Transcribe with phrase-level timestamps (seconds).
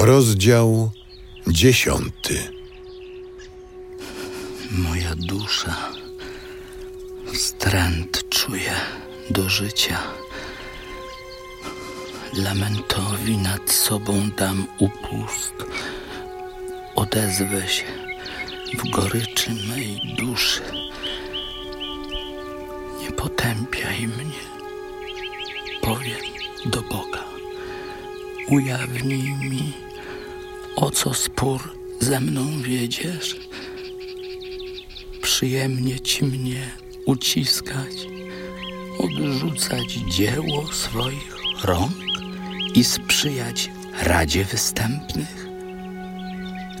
[0.00, 0.90] Rozdział
[1.46, 2.52] dziesiąty.
[4.70, 5.76] Moja dusza
[7.32, 8.72] wstręt czuje
[9.30, 9.98] do życia.
[12.32, 15.54] Lamentowi nad sobą dam upust.
[16.94, 17.84] Odezwę się
[18.78, 20.62] w goryczy mej duszy.
[23.02, 24.40] Nie potępiaj mnie,
[25.80, 26.20] powiem
[26.66, 27.24] do Boga.
[28.48, 29.72] Ujawnij mi,
[30.76, 31.60] o co spór
[32.00, 33.36] ze mną wiedziesz.
[35.22, 36.70] Przyjemnie ci mnie
[37.06, 38.06] uciskać,
[38.98, 41.92] odrzucać dzieło swoich rąk
[42.74, 43.70] i sprzyjać
[44.02, 45.46] radzie występnych?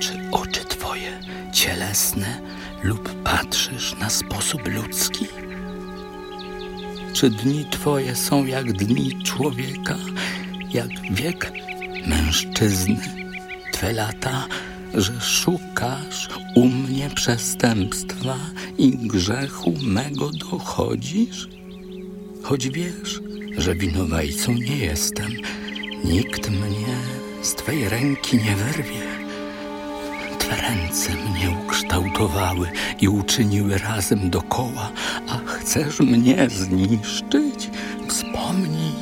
[0.00, 1.20] Czy oczy twoje
[1.52, 2.40] cielesne
[2.82, 5.26] lub patrzysz na sposób ludzki?
[7.12, 9.96] Czy dni twoje są jak dni człowieka,
[10.72, 11.52] jak wiek
[12.06, 13.21] mężczyzny?
[13.82, 14.46] Twe lata,
[14.94, 18.36] że szukasz u mnie przestępstwa
[18.78, 21.48] i grzechu mego dochodzisz?
[22.42, 23.20] Choć wiesz,
[23.58, 25.32] że winowajcą nie jestem,
[26.04, 26.96] nikt mnie
[27.42, 29.02] z Twej ręki nie wyrwie.
[30.38, 34.92] Twe ręce mnie ukształtowały i uczyniły razem dokoła,
[35.28, 37.70] a chcesz mnie zniszczyć?
[38.08, 38.94] Wspomnij,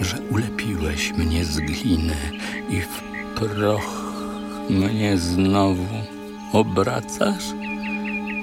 [0.00, 2.16] że ulepiłeś mnie z gliny
[2.70, 3.10] i w
[3.40, 4.12] proch
[4.70, 5.86] mnie znowu
[6.52, 7.44] obracasz?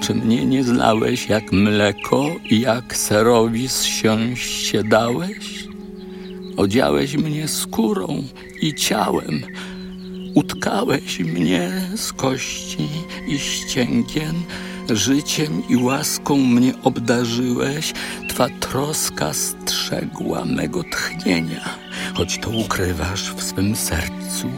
[0.02, 5.64] Czy mnie nie znałeś jak mleko i jak serowi zsiąść się dałeś?
[6.56, 8.22] Odziałeś mnie skórą
[8.60, 9.42] i ciałem,
[10.34, 12.88] utkałeś mnie z kości
[13.28, 14.34] i ścięgien,
[14.90, 17.92] życiem i łaską mnie obdarzyłeś,
[18.28, 21.87] Twa troska strzegła mego tchnienia.
[22.14, 24.50] Choć to ukrywasz w swym sercu,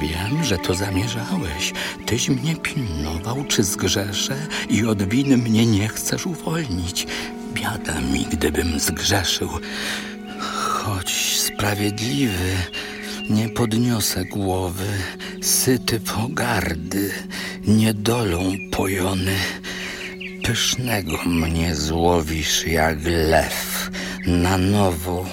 [0.00, 1.72] wiem, że to zamierzałeś.
[2.06, 4.36] Tyś mnie pilnował, czy zgrzeszę
[4.68, 7.06] i od winy mnie nie chcesz uwolnić.
[7.54, 9.48] Biada mi, gdybym zgrzeszył.
[10.40, 12.56] Choć sprawiedliwy,
[13.30, 14.88] nie podniosę głowy,
[15.42, 17.10] syty pogardy,
[17.66, 19.36] niedolą pojony.
[20.42, 23.90] Pysznego mnie złowisz jak lew,
[24.26, 25.26] na nowo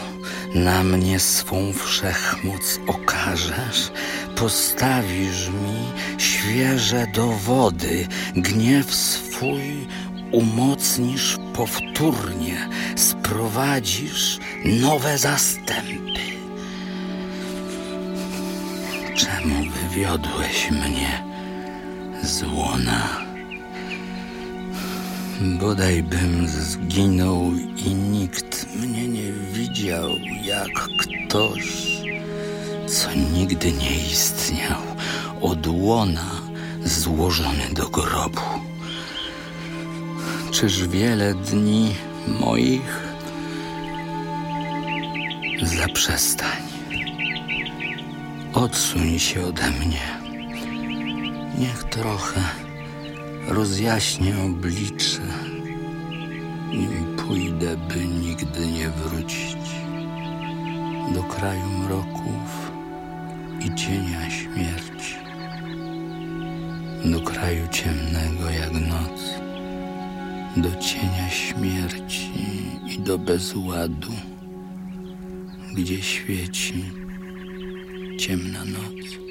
[0.55, 3.91] na mnie swą wszechmoc okażesz,
[4.35, 9.87] postawisz mi świeże dowody, gniew swój
[10.31, 16.23] umocnisz powtórnie, sprowadzisz nowe zastępy.
[19.15, 21.23] Czemu wywiodłeś mnie
[22.23, 23.23] z łona?
[25.41, 27.51] Bodajbym zginął
[27.85, 30.09] i nikt mnie nie widział,
[30.43, 31.97] jak ktoś,
[32.87, 34.81] co nigdy nie istniał,
[35.41, 36.41] od łona
[36.83, 38.41] złożony do grobu.
[40.51, 41.95] Czyż wiele dni
[42.39, 43.03] moich
[45.63, 46.63] zaprzestań?
[48.53, 50.23] Odsuń się ode mnie.
[51.57, 52.41] Niech trochę
[53.47, 55.21] rozjaśnię oblicze,
[57.33, 59.69] pójdę, by nigdy nie wrócić
[61.13, 62.71] do kraju mroków
[63.65, 65.15] i cienia śmierci,
[67.05, 69.21] do kraju ciemnego jak noc,
[70.57, 72.31] do cienia śmierci
[72.95, 74.13] i do bezładu,
[75.75, 76.83] gdzie świeci
[78.19, 79.22] ciemna noc.